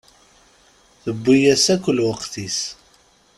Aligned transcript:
Tewwi-as 1.03 1.65
akk 1.73 1.85
lweqt-is. 1.97 2.59